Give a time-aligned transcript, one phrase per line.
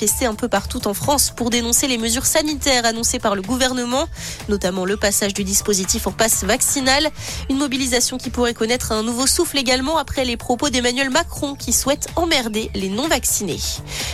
[0.00, 4.06] manifester un peu partout en France pour dénoncer les mesures sanitaires annoncées par le gouvernement,
[4.48, 7.08] notamment le passage du dispositif en passe vaccinal.
[7.50, 11.72] Une mobilisation qui pourrait connaître un nouveau souffle également après les propos d'Emmanuel Macron qui
[11.72, 13.58] souhaite emmerder les non-vaccinés.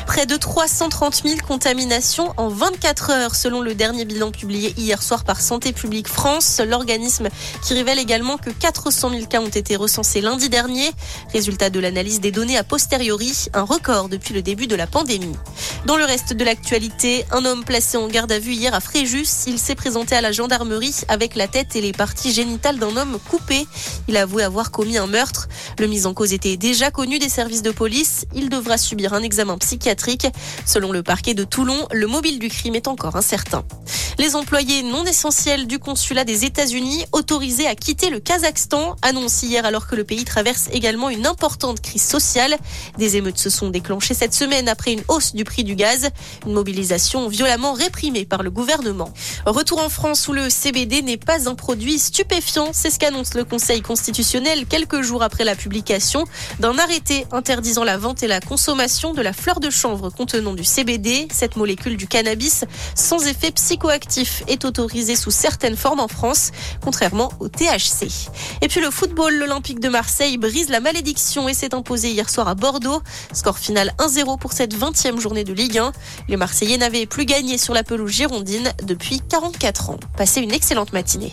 [0.07, 5.23] Près de 330 000 contaminations en 24 heures selon le dernier bilan publié hier soir
[5.25, 7.29] par Santé publique France, l'organisme
[7.63, 10.91] qui révèle également que 400 000 cas ont été recensés lundi dernier.
[11.35, 15.37] Résultat de l'analyse des données a posteriori, un record depuis le début de la pandémie.
[15.87, 19.45] Dans le reste de l'actualité, un homme placé en garde à vue hier à Fréjus,
[19.47, 23.19] il s'est présenté à la gendarmerie avec la tête et les parties génitales d'un homme
[23.29, 23.67] coupé.
[24.09, 25.47] Il a avoué avoir commis un meurtre.
[25.79, 28.25] Le mis en cause était déjà connu des services de police.
[28.35, 30.27] Il devra subir un examen psychiatrique.
[30.65, 33.63] Selon le parquet de Toulon, le mobile du crime est encore incertain.
[34.17, 39.67] Les employés non essentiels du consulat des États-Unis autorisés à quitter le Kazakhstan annoncent hier
[39.67, 42.57] alors que le pays traverse également une importante crise sociale.
[42.97, 46.11] Des émeutes se sont déclenchées cette semaine après une hausse du prix du gaz,
[46.47, 49.13] une mobilisation violemment réprimée par le gouvernement.
[49.47, 53.45] Retour en France où le CBD n'est pas un produit stupéfiant, c'est ce qu'annonce le
[53.45, 56.25] Conseil constitutionnel quelques jours après la publication
[56.61, 60.65] d'un arrêté interdisant la vente et la consommation de la fleur de chanvre contenant du
[60.65, 66.51] CBD, cette molécule du cannabis sans effet psychoactif est autorisée sous certaines formes en France,
[66.83, 68.09] contrairement au THC.
[68.61, 72.49] Et puis le football, l'Olympique de Marseille brise la malédiction et s'est imposé hier soir
[72.49, 73.03] à Bordeaux.
[73.33, 75.93] Score final 1-0 pour cette 20e journée de Ligue 1.
[76.29, 80.01] Les Marseillais n'avaient plus gagné sur la pelouse girondine depuis 44 ans.
[80.17, 81.33] Passez une excellente matinée.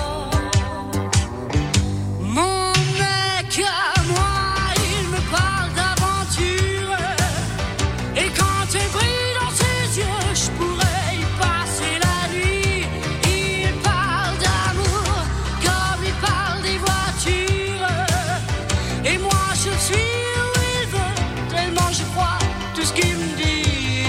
[22.81, 24.07] tout ce qu'il me dit.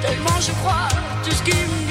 [0.00, 0.88] Tellement je crois
[1.22, 1.89] tout ce qu'il me dit.